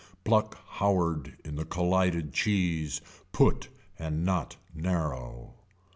[0.23, 3.01] Pluck howard in the collided cheese
[3.31, 3.67] put
[3.99, 5.53] and not narrow.